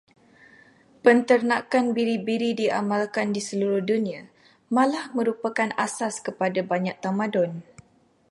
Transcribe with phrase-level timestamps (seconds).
[1.05, 4.21] Penternakan biri-biri diamalkan di seluruh dunia,
[4.75, 7.51] malah merupakan asas kepada banyak tamadun.